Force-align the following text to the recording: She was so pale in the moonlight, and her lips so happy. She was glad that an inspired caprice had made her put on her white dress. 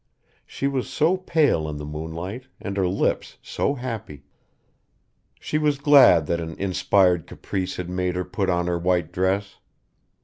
She 0.47 0.65
was 0.65 0.89
so 0.89 1.15
pale 1.15 1.69
in 1.69 1.77
the 1.77 1.85
moonlight, 1.85 2.47
and 2.59 2.75
her 2.75 2.87
lips 2.87 3.37
so 3.39 3.75
happy. 3.75 4.23
She 5.39 5.59
was 5.59 5.77
glad 5.77 6.25
that 6.25 6.41
an 6.41 6.55
inspired 6.57 7.27
caprice 7.27 7.75
had 7.75 7.87
made 7.87 8.15
her 8.15 8.25
put 8.25 8.49
on 8.49 8.65
her 8.65 8.79
white 8.79 9.11
dress. 9.11 9.57